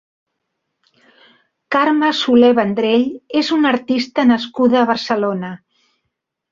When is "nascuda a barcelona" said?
4.35-5.57